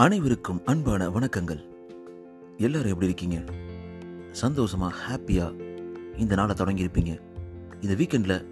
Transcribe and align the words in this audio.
அனைவருக்கும் 0.00 0.60
அன்பான 0.64 1.08
வணக்கங்கள். 1.08 1.64
எல்லாரும் 2.56 2.92
எப்படி 2.92 3.04
இருக்கீங்க? 3.04 3.52
சந்தோஷமா 4.40 4.90
ஹாப்பியா 5.08 5.60
இந்த 6.16 6.34
நாளை 6.34 6.54
தொடங்கியிருப்பீங்க. 6.54 7.20
இந்த 7.80 7.94
வீக்கெண்டில் 7.94 8.46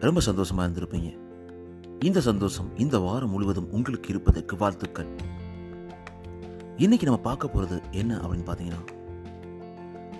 ரொம்ப 0.00 0.20
சந்தோஷமா 0.26 0.60
இருந்திருப்பீங்க. 0.60 1.18
இந்த 2.04 2.20
சந்தோஷம் 2.20 2.78
இந்த 2.78 2.98
வாரம் 2.98 3.30
முழுவதும் 3.30 3.72
உங்களுக்கு 3.72 4.08
இருப்பதற்கு 4.08 4.56
வாழ்த்துக்கள். 4.56 5.06
இன்னைக்கு 6.76 7.06
நம்ம 7.06 7.22
பார்க்க 7.22 7.50
போறது 7.54 7.82
என்ன 7.90 8.16
அப்படின்னு 8.16 8.46
பார்த்தீங்கன்னா 8.46 8.86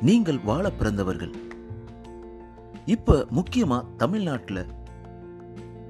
நீங்கள் 0.00 0.39
வாழ 0.39 0.70
பிறந்தவர்கள். 0.70 1.32
இப்ப 2.86 3.27
முக்கியமா 3.34 3.84
தமிழ்நாட்டில் 3.96 4.66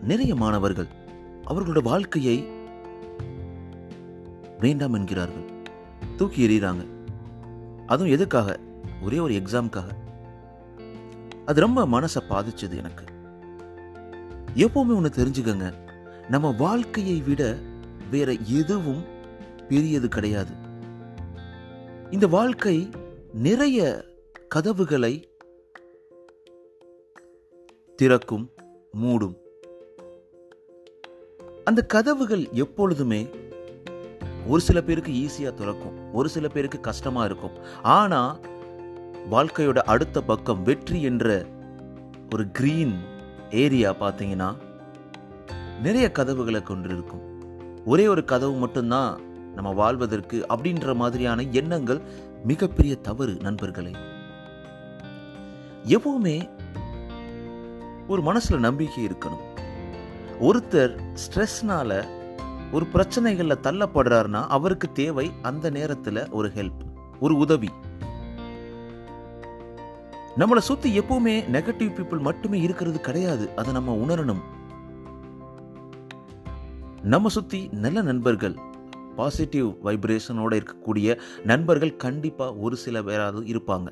நிறைய 0.02 0.34
மாணவர்கள் 0.34 0.86
அவர்களோட 1.46 1.82
வாழ்க்கையை 1.82 2.60
வேண்டாம் 4.62 4.92
என்கிறார்கள். 4.92 5.62
தூக்கி 6.16 6.48
எறிகிறாங்க. 6.48 6.86
அதுவும் 7.86 8.12
எதுக்காக? 8.12 8.60
ஒரே 9.02 9.18
ஒரு 9.18 9.34
எக்ஸாமுக்காக 9.34 10.00
அது 11.46 11.60
ரொம்ப 11.60 11.86
மனசை 11.86 12.20
பாதிச்சது 12.28 12.76
எனக்கு. 12.76 13.04
எப்பவுமே 14.54 14.94
ஒன்று 14.94 15.24
தெரிஞ்சுக்கங்க. 15.24 15.74
நம்ம 16.28 16.54
வாழ்க்கையை 16.58 17.20
விட 17.20 17.56
வேற 18.10 18.32
எதுவும் 18.32 19.04
பெரியது 19.68 20.08
கிடையாது. 20.08 20.54
இந்த 22.10 22.26
வாழ்க்கை 22.26 22.90
நிறைய 23.32 24.04
கதவுகளை 24.48 25.36
திறக்கும் 27.96 28.50
மூடும். 29.02 29.36
அந்த 31.64 31.86
கதவுகள் 31.86 32.48
எப்பொழுதுமே 32.50 33.28
ஒரு 34.46 34.60
சில 34.60 34.80
பேருக்கு 34.80 35.12
ஈஸியா 35.12 35.54
திறக்கும் 35.54 36.14
ஒரு 36.14 36.28
சில 36.28 36.48
பேருக்கு 36.48 36.80
கஷ்டமா 36.80 37.24
இருக்கும். 37.24 37.50
ஆனால் 37.82 38.40
வாழ்க்கையோட 39.30 39.78
அடுத்த 39.78 40.20
பக்கம் 40.20 40.62
வெற்றி 40.62 41.02
என்ற 41.02 41.44
ஒரு 42.34 42.50
கிரீன் 42.50 42.94
ஏரியா 43.50 43.92
பார்த்தீங்கன்னா 43.92 44.54
நிறைய 45.82 46.12
கதவுகளை 46.12 46.62
கொண்டிருக்கும். 46.62 47.22
ஒரே 47.84 48.06
ஒரு 48.06 48.24
கதவு 48.24 48.52
மட்டும்தான் 48.52 49.20
நம்ம 49.54 49.72
வாழ்வதற்கு 49.72 50.46
அப்படின்ற 50.48 50.94
மாதிரியான 50.94 51.42
எண்ணங்கள் 51.42 52.00
மிகப்பெரிய 52.44 52.94
தவறு 52.96 53.36
நண்பர்களே. 53.40 53.90
எப்பவுமே 55.86 56.50
ஒரு 58.08 58.22
மனசுல 58.22 58.58
நம்பிக்கை 58.58 59.06
இருக்கணும். 59.06 59.44
ஒருத்தர் 60.40 60.98
ஸ்ட்ரெஸ்னால 61.22 62.06
ஒரு 62.72 62.86
பிரச்சனைகளில் 62.92 63.62
தள்ளப்படுறாருன்னா 63.62 64.46
அவருக்கு 64.48 64.92
தேவை 64.92 65.30
அந்த 65.42 65.70
நேரத்தில் 65.70 66.30
ஒரு 66.30 66.48
ஹெல்ப் 66.54 66.82
ஒரு 67.20 67.36
உதவி. 67.36 67.68
நம்மளை 70.38 70.58
சுத்தி 70.58 70.98
எப்பவுமே 70.98 71.34
நெகட்டிவ் 71.52 71.94
பீப்புள் 71.96 72.20
மட்டுமே 72.20 72.60
இருக்கிறது 72.60 73.00
கிடையாது 73.00 73.50
அதை 73.56 73.72
நம்ம 73.72 73.94
உணரணும். 73.94 74.42
நம்ம 77.02 77.28
சுத்தி 77.28 77.68
நல்ல 77.72 78.02
நண்பர்கள் 78.02 78.56
பாசிட்டிவ் 79.16 79.68
வைப்ரேஷனோட 79.84 80.60
இருக்கக்கூடிய 80.60 81.18
நண்பர்கள் 81.44 81.96
கண்டிப்பா 81.96 82.52
ஒரு 82.52 82.76
சில 82.76 83.02
பேராவது 83.02 83.46
இருப்பாங்க. 83.46 83.88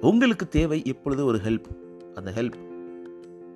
உங்களுக்கு 0.00 0.48
தேவை 0.48 0.82
எப்பொழுது 0.84 1.24
ஒரு 1.24 1.40
ஹெல்ப் 1.44 1.68
அந்த 2.14 2.30
ஹெல்ப் 2.30 2.58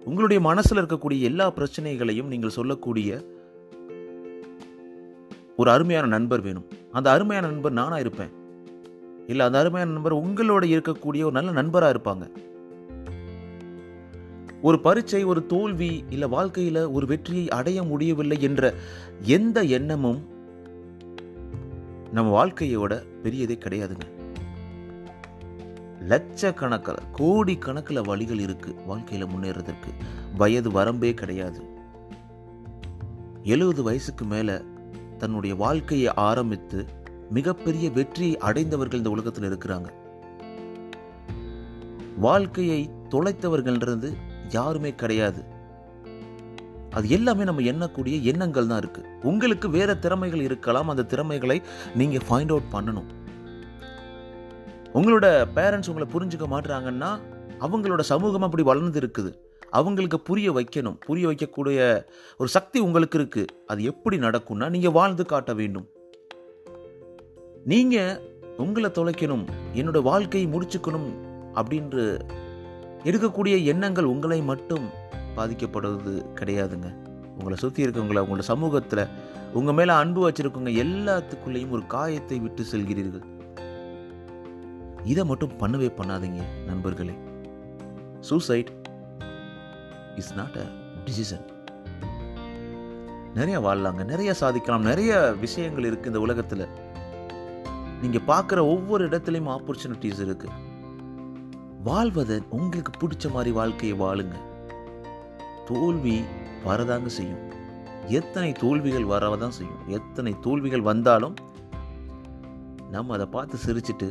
உங்களுடைய 0.05 0.43
மனசில் 0.43 0.79
இருக்கக்கூடிய 0.79 1.21
எல்லா 1.21 1.51
பிரச்சனைகளையும் 1.51 2.27
நீங்கள் 2.27 2.51
சொல்லக்கூடிய 2.51 3.37
ஒரு 5.59 5.71
அருமையான 5.71 6.07
நண்பர் 6.07 6.41
வேணும். 6.41 6.67
அந்த 6.93 7.11
அருமையான 7.11 7.47
நண்பர் 7.47 7.73
நானாக 7.73 8.01
இருப்பேன். 8.01 8.29
இல்லை 9.27 9.47
அந்த 9.47 9.59
அருமையான 9.59 9.91
நண்பர் 9.93 10.15
உங்களோட 10.15 10.65
இருக்கக்கூடிய 10.67 11.23
ஒரு 11.23 11.31
நல்ல 11.31 11.51
நண்பராக 11.51 11.93
இருப்பாங்க. 11.93 12.31
ஒரு 14.63 14.81
பரீட்சை 14.81 15.25
ஒரு 15.25 15.47
தோல்வி 15.47 16.05
இல்லை 16.09 16.29
வாழ்க்கையில் 16.29 16.85
ஒரு 16.87 17.07
வெற்றியை 17.07 17.49
அடைய 17.49 17.83
முடியவில்லை 17.83 18.43
என்ற 18.43 18.75
எந்த 19.23 19.63
எண்ணமும் 19.63 20.27
நம்ம 22.13 22.47
வாழ்க்கையோட 22.47 23.03
பெரியதே 23.23 23.59
கிடையாதுங்க. 23.61 24.07
லட்சக்கணக்கில் 26.09 27.03
கோடி 27.13 27.57
கணக்கில் 27.57 28.07
வழிகள் 28.07 28.39
இருக்கு 28.39 28.75
வாழ்க்கையில் 28.87 29.27
முன்னேறதற்கு 29.27 29.91
வயது 30.37 30.71
வரம்பே 30.71 31.15
கிடையாது. 31.15 31.63
எழுபது 33.43 33.83
வயசுக்கு 33.83 34.25
மேலே 34.25 34.53
தன்னுடைய 35.19 35.57
வாழ்க்கையை 35.57 36.15
ஆரம்பித்து 36.15 36.87
மிகப்பெரிய 37.31 37.91
வெற்றியை 37.91 38.39
அடைந்தவர்கள் 38.39 38.99
இந்த 38.99 39.11
உலகத்தில் 39.11 39.57
இருக்கிறாங்க. 39.57 39.89
வாழ்க்கையை 42.17 42.91
தொலைத்தவர்கள்ன்றது 43.11 44.17
யாருமே 44.49 44.95
கிடையாது. 44.95 45.45
அது 46.91 47.09
எல்லாமே 47.09 47.45
நம்ம 47.45 47.61
எண்ணக்கூடிய 47.61 48.23
எண்ணங்கள் 48.23 48.67
தான் 48.67 48.79
இருக்கு. 48.79 49.07
உங்களுக்கு 49.23 49.71
வேற 49.71 49.97
திறமைகள் 49.97 50.41
இருக்கலாம். 50.41 50.89
அந்த 50.89 51.05
திறமைகளை 51.05 51.63
நீங்க 51.95 52.19
ஃபைண்ட் 52.19 52.49
அவுட் 52.49 52.73
பண்ணணும். 52.73 53.11
உங்களோட 54.95 55.47
பேரண்ட்ஸ் 55.55 55.89
உங்களை 55.89 56.09
புரிஞ்சுக்க 56.13 56.47
மாட்டுறாங்கன்னா 56.55 57.19
அவங்களோட 57.61 58.01
சமூகம் 58.01 58.43
அப்படி 58.43 58.63
வளர்ந்து 58.63 59.01
இருக்குது. 59.01 59.48
அவங்களுக்கு 59.71 60.21
புரிய 60.21 60.53
வைக்கணும். 60.53 60.97
புரிய 61.07 61.29
வைக்கக்கூடிய 61.29 62.05
ஒரு 62.39 62.49
சக்தி 62.49 62.81
உங்களுக்கு 62.81 63.19
இருக்கு. 63.19 63.45
அது 63.67 63.83
எப்படி 63.83 64.19
நடக்கும்னா 64.19 64.69
நீங்க 64.69 64.91
வாழ்ந்து 64.91 65.27
காட்ட 65.27 65.55
வேண்டும். 65.55 65.89
நீங்க 67.65 68.21
உங்களை 68.57 68.91
தொலைக்கணும் 68.91 69.47
என்னோட 69.75 70.03
வாழ்க்கையை 70.03 70.53
முடிச்சுக்கணும் 70.53 71.09
அப்படின்று 71.55 72.21
எடுக்கக்கூடிய 73.05 73.65
எண்ணங்கள் 73.65 74.05
உங்களை 74.05 74.43
மட்டும் 74.43 74.89
பாதிக்கப்படுவது 75.37 76.27
கிடையாதுங்க. 76.35 76.89
உங்களை 77.33 77.57
சுற்றி 77.57 77.85
இருக்கவங்கள 77.85 78.23
உங்களோட 78.25 78.39
சமூகத்தில் 78.39 79.07
உங்கள் 79.53 79.75
மேலே 79.75 79.93
அன்பு 79.93 80.31
வச்சிருக்கவங்க 80.31 80.73
எல்லாத்துக்குள்ளேயும் 80.85 81.71
ஒரு 81.71 81.87
காயத்தை 81.87 82.39
விட்டு 82.39 82.65
செல்கிறீர்கள். 82.73 83.27
இதை 85.05 85.25
மட்டும் 85.25 85.53
பண்ணவே 85.53 85.93
பண்ணாதீங்க 85.97 86.43
நண்பர்களே. 86.67 87.15
Suicide 88.21 88.78
is 90.19 90.35
not 90.35 90.57
a 90.57 90.67
decision 91.07 91.47
நிறைய 93.35 93.61
வாழலாங்க 93.61 94.05
நிறைய 94.05 94.35
சாதிக்கலாம் 94.35 94.87
நிறைய 94.91 95.35
விஷயங்கள் 95.41 95.85
இருக்கு 95.85 96.11
இந்த 96.11 96.21
உலகத்துல. 96.27 96.63
நீங்க 98.03 98.19
பார்க்குற 98.27 98.61
ஒவ்வொரு 98.75 99.09
இடத்துலையும் 99.09 99.51
ஆப்பர்ச்சுனிட்டிஸ் 99.55 100.21
இருக்கு. 100.21 100.49
வாழ்வதை 101.85 102.43
உங்களுக்கு 102.51 102.93
பிடிச்ச 103.01 103.31
மாதிரி 103.31 103.51
வாழ்க்கையை 103.51 103.97
வாழுங்க. 104.01 104.37
தோல்வி 105.65 106.17
வரதாங்க 106.67 107.07
செய்யும். 107.07 107.45
எத்தனை 108.07 108.53
தோல்விகள் 108.53 109.11
வரதான் 109.15 109.57
செய்யும். 109.59 109.83
எத்தனை 109.87 110.35
தோல்விகள் 110.41 110.89
வந்தாலும் 110.91 111.37
நம்ம 112.91 113.15
அதை 113.15 113.27
பார்த்து 113.27 113.59
சிரிச்சிட்டு 113.67 114.09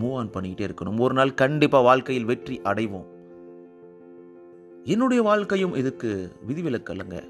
மூவ் 0.00 0.16
ஆன் 0.16 0.34
பண்ணிக்கிட்டே 0.34 0.66
இருக்கணும். 0.68 1.00
ஒரு 1.00 1.14
நாள் 1.14 1.38
கண்டிப்பாக 1.42 1.84
வாழ்க்கையில் 1.84 2.24
வெற்றி 2.24 2.60
அடைவோம். 2.64 3.08
என்னுடைய 4.84 5.22
வாழ்க்கையும் 5.22 5.74
இதுக்கு 5.74 6.32
விதிவிலக்கு 6.46 6.94
அல்லங்க 6.94 7.24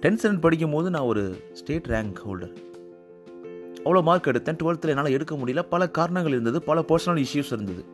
டென்த் 0.00 0.18
ஸ்டாண்டர்ட் 0.22 0.40
படிக்கும் 0.40 0.70
போது 0.70 0.90
நான் 0.90 1.02
ஒரு 1.02 1.42
ஸ்டேட் 1.52 1.86
ரேங்க் 1.86 2.14
ஹோல்டர். 2.26 2.56
அவ்வளோ 3.84 4.02
மார்க் 4.02 4.26
எடுத்தேன். 4.26 4.56
டுவெல்த்தில் 4.62 4.88
என்னால் 4.88 5.10
எடுக்க 5.10 5.34
முடியல. 5.34 5.62
பல 5.62 5.90
காரணங்கள் 5.90 6.32
இருந்தது. 6.32 6.62
பல 6.62 6.80
பர்சனல் 6.80 7.24
இஷ்யூஸ் 7.24 7.52
இருந்தது. 7.52 7.84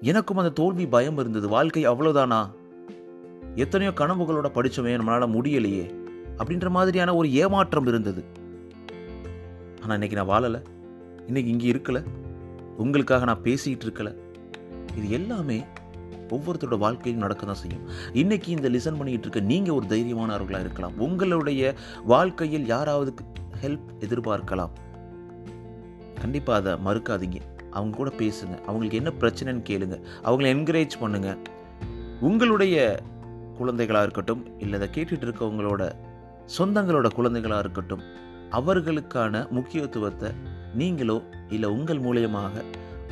எனக்கும் 0.00 0.36
அந்த 0.36 0.50
தோல்வி 0.50 0.86
பயம் 0.86 1.18
இருந்தது. 1.18 1.48
வாழ்க்கை 1.48 1.88
அவ்வளோதானா 1.88 2.50
எத்தனையோ 3.54 3.92
கனவுகளோட 3.96 4.48
படித்தோமே 4.54 5.00
நம்மளால் 5.00 5.34
முடியலையே 5.36 5.94
அப்படின்ற 6.36 6.70
மாதிரியான 6.70 7.14
ஒரு 7.14 7.32
ஏமாற்றம் 7.32 7.86
இருந்தது. 7.86 8.24
ஆனால் 9.82 9.92
இன்னைக்கு 9.92 10.16
நான் 10.16 10.26
வாழலை. 10.26 10.60
இன்னைக்கு 11.26 11.50
இங்கே 11.50 11.70
இருக்கலை. 11.70 12.04
உங்களுக்காக 12.76 13.24
நான் 13.24 13.42
பேசிகிட்டு 13.42 13.84
இருக்கல. 13.84 14.16
இது 14.96 15.10
எல்லாமே 15.10 15.64
ஒவ்வொருத்தரோட 16.30 16.78
வாழ்க்கையும் 16.78 17.20
நடக்க 17.20 17.46
தான் 17.46 17.54
செய்யும். 17.54 17.88
இன்னைக்கு 18.12 18.50
இந்த 18.52 18.68
லிசன் 18.68 18.96
பண்ணிட்டு 18.96 19.20
இருக்க 19.20 19.40
நீங்கள் 19.40 19.74
ஒரு 19.74 19.86
தைரியமானவர்களாக 19.86 20.60
இருக்கலாம். 20.60 20.98
உங்களுடைய 20.98 21.74
வாழ்க்கையில் 22.04 22.66
யாராவது 22.66 23.14
ஹெல்ப் 23.62 23.88
எதிர்பார்க்கலாம். 24.00 24.70
கண்டிப்பாக 26.20 26.58
அதை 26.60 26.72
மறுக்காதீங்க. 26.86 27.40
அவங்க 27.70 27.96
கூட 27.96 28.10
பேசுங்க. 28.18 28.64
அவங்களுக்கு 28.66 28.96
என்ன 28.96 29.12
பிரச்சனைன்னு 29.20 29.62
கேளுங்க. 29.70 29.96
அவங்கள 30.22 30.48
என்கரேஜ் 30.54 31.00
பண்ணுங்க. 31.00 31.36
உங்களுடைய 32.20 33.02
குழந்தைகளாக 33.58 34.02
இருக்கட்டும் 34.02 34.58
இல்லை 34.58 34.80
அதை 34.80 34.88
கேட்டுட்டு 34.94 35.26
இருக்கவங்களோட 35.26 35.92
சொந்தங்களோட 36.58 37.08
குழந்தைகளாக 37.08 37.58
இருக்கட்டும் 37.58 38.02
அவர்களுக்கான 38.50 39.50
முக்கியத்துவத்தை 39.50 40.30
நீங்களோ 40.74 41.22
இல்லை 41.48 41.68
உங்கள் 41.70 42.00
மூலியமாக 42.00 42.64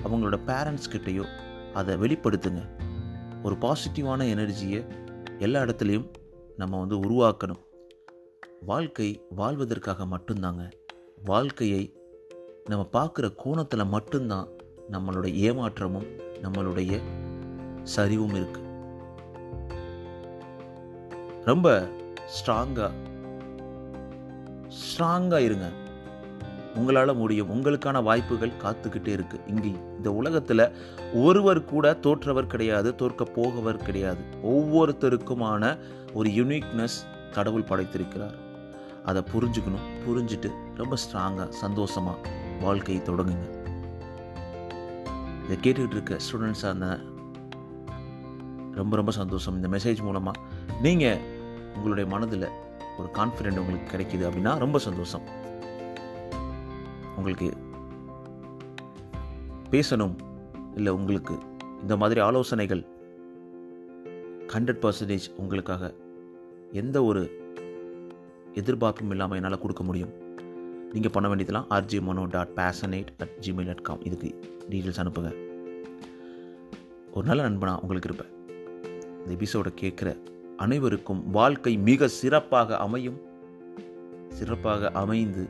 அவங்களோட 0.04 0.38
பேரண்ட்ஸ் 0.46 0.90
கிட்டேயோ 0.92 1.24
அதை 1.74 1.96
வெளிப்படுத்துங்க. 1.96 2.68
ஒரு 3.42 3.54
பாசிட்டிவான 3.54 4.22
எனர்ஜியை 4.34 4.86
எல்லா 5.38 5.60
இடத்துலையும் 5.60 6.10
நம்ம 6.56 6.78
வந்து 6.78 6.96
உருவாக்கணும். 6.96 7.66
வாழ்க்கை 8.60 9.22
வாழ்வதற்காக 9.30 10.04
மட்டும்தாங்க. 10.04 10.70
வாழ்க்கையை 11.24 11.96
நம்ம 12.64 12.88
பார்க்குற 12.92 13.34
கோணத்தில் 13.34 13.84
மட்டும்தான் 13.84 14.48
நம்மளுடைய 14.90 15.34
ஏமாற்றமும் 15.34 16.06
நம்மளுடைய 16.42 17.00
சரிவும் 17.96 18.34
இருக்கு. 18.34 18.60
ரொம்ப 21.44 21.88
ஸ்ட்ராங்காக 22.26 22.90
ஸ்ட்ராங்காக 24.68 25.38
இருங்க. 25.38 25.70
உங்களால் 26.74 27.14
முடியும். 27.14 27.50
உங்களுக்கான 27.54 28.02
வாய்ப்புகள் 28.02 28.58
காத்துக்கிட்டே 28.62 29.08
இருக்கு. 29.08 29.40
இங்கே 29.46 29.68
இந்த 29.96 30.12
உலகத்தில் 30.12 30.72
ஒருவர் 31.14 31.64
கூட 31.64 31.94
தோற்றவர் 31.94 32.46
கிடையாது 32.46 32.94
தோற்க 32.94 33.24
போகவர் 33.24 33.82
கிடையாது. 33.82 34.18
ஒவ்வொருத்தருக்குமான 34.42 35.78
ஒரு 36.14 36.30
யுனிக்னஸ் 36.30 36.98
கடவுள் 37.32 37.68
படைத்திருக்கிறார். 37.68 38.36
அதை 39.04 39.22
புரிஞ்சுக்கணும். 39.32 39.86
புரிஞ்சுட்டு 40.06 40.50
ரொம்ப 40.74 40.96
ஸ்ட்ராங்காக 41.04 41.48
சந்தோஷமாக 41.48 42.28
வாழ்க்கையை 42.60 43.02
தொடங்குங்க. 43.04 43.46
இதை 45.44 45.56
கேட்டுக்கிட்டு 45.56 45.90
இருக்க 45.90 46.16
ஸ்டூடெண்ட்ஸாக 46.16 46.72
இருந்த 46.72 47.00
ரொம்ப 48.74 48.96
ரொம்ப 48.96 49.12
சந்தோஷம். 49.12 49.54
இந்த 49.54 49.68
மெசேஜ் 49.68 50.02
மூலமாக 50.02 50.40
நீங்கள் 50.82 51.18
உங்களுடைய 51.74 52.10
மனதில் 52.10 52.48
ஒரு 52.98 53.08
கான்ஃபிடென்ட் 53.14 53.58
உங்களுக்கு 53.58 53.92
கிடைக்குது 53.92 54.24
அப்படின்னா 54.28 54.58
ரொம்ப 54.58 54.78
சந்தோஷம். 54.78 55.37
உங்களுக்கு 57.18 57.48
பேசணும் 59.72 60.14
இல்லை 60.76 60.92
உங்களுக்கு 60.98 61.34
இந்த 61.82 61.94
மாதிரி 62.00 62.20
ஆலோசனைகள் 62.28 62.82
ஹண்ட்ரட் 64.54 64.80
பர்சன்டேஜ் 64.84 65.26
உங்களுக்காக 65.36 65.90
எந்த 66.82 66.96
ஒரு 67.10 67.22
எதிர்பார்ப்பும் 68.60 69.10
இல்லாமல் 69.14 69.38
என்னால் 69.38 69.62
கொடுக்க 69.64 69.82
முடியும். 69.88 70.12
நீங்கள் 70.92 71.14
பண்ண 71.14 71.26
வேண்டியதெல்லாம் 71.30 71.68
R G 71.76 71.98
Mano 72.06 72.24
dot 72.34 72.54
passionate 72.56 73.10
at 73.18 73.34
Gmail 73.46 73.68
dot 73.70 73.86
com 73.88 74.02
இதுக்கு 74.08 74.30
டீட்டெயில்ஸ் 74.70 75.00
அனுப்புங்க. 75.02 75.30
ஒரு 77.14 77.26
நல்ல 77.26 77.42
நண்பனாக 77.42 77.80
உங்களுக்கு 77.82 78.08
இருப்பேன். 78.10 78.32
இந்த 79.20 79.30
எபிசோடை 79.36 79.72
கேட்குற 79.82 80.10
அனைவருக்கும் 80.56 81.22
வாழ்க்கை 81.30 81.72
மிக 81.88 82.08
சிறப்பாக 82.20 82.76
அமையும். 82.86 83.18
சிறப்பாக 84.38 84.90
அமைந்து 85.02 85.44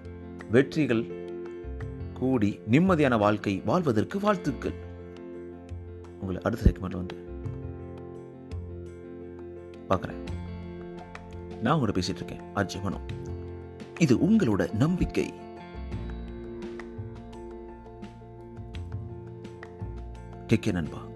வெற்றிகள் 0.51 1.05
கூடி 2.19 2.61
நிம்மதியான 2.71 3.19
வாழ்க்கை 3.19 3.63
வாழ்வதற்கு 3.65 4.21
வாழ்த்துக்கள். 4.21 4.75
உங்களை 6.21 6.43
அடுத்த 6.43 6.71
செக்மெண்ட் 6.71 6.97
வந்து 6.97 7.27
பார்க்குறேன். 9.89 10.27
நான் 11.63 11.81
உங்களோட 11.81 11.95
பேசிட்டு 11.95 12.15
இருக்கேன். 12.15 12.41
அஜீவனம் 12.55 13.01
இது 13.99 14.17
உங்களோட 14.17 14.73
நம்பிக்கை. 14.73 15.33
கேக்கே 20.49 20.73
நண்பா. 20.73 21.08